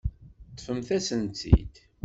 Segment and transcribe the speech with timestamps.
[0.51, 1.75] Ṭṭfemt-asen-tt-id.